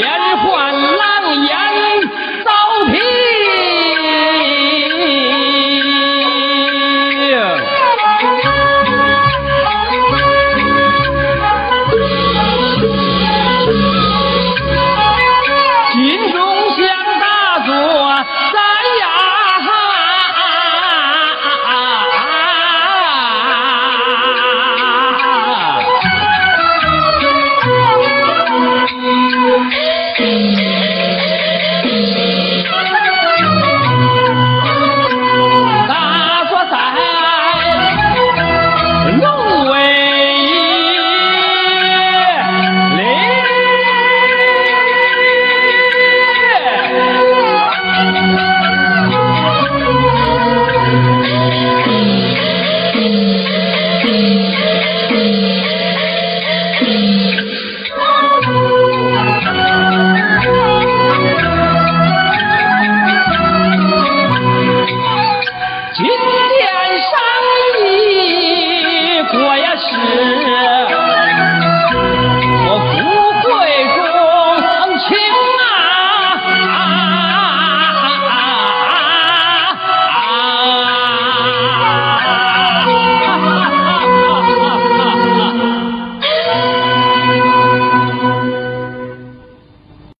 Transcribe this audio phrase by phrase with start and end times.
[0.00, 1.89] 连环狼烟